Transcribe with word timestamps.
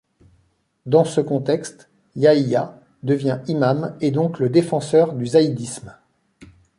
Dans 0.87 1.05
ce 1.05 1.21
contexte, 1.21 1.91
Yahya 2.15 2.81
devient 3.03 3.37
imam 3.45 3.95
et 4.01 4.09
donc 4.09 4.39
le 4.39 4.49
défenseur 4.49 5.13
du 5.13 5.27
zaydisme. 5.27 5.95